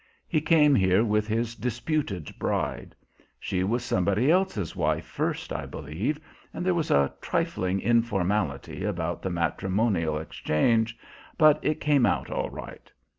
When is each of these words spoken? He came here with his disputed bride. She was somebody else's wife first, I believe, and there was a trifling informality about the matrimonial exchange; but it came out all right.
He 0.27 0.41
came 0.41 0.73
here 0.73 1.03
with 1.03 1.27
his 1.27 1.53
disputed 1.53 2.33
bride. 2.39 2.95
She 3.39 3.63
was 3.63 3.85
somebody 3.85 4.31
else's 4.31 4.75
wife 4.75 5.05
first, 5.05 5.53
I 5.53 5.67
believe, 5.67 6.19
and 6.55 6.65
there 6.65 6.73
was 6.73 6.89
a 6.89 7.13
trifling 7.21 7.79
informality 7.79 8.83
about 8.83 9.21
the 9.21 9.29
matrimonial 9.29 10.17
exchange; 10.17 10.97
but 11.37 11.59
it 11.63 11.79
came 11.79 12.07
out 12.07 12.31
all 12.31 12.49
right. 12.49 12.91